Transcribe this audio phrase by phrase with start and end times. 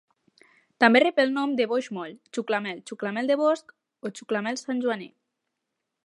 [0.83, 3.75] També rep el nom de boix moll, xuclamel, xuclamel de bosc
[4.09, 5.11] o xuclamel santjoaner.